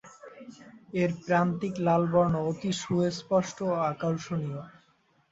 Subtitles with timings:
[0.93, 4.61] এর প্রান্তিক লাল বর্ণ অতি সুস্পষ্ট ও আকর্ষণীয়।